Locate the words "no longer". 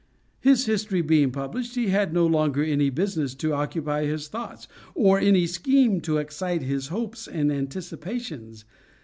2.11-2.63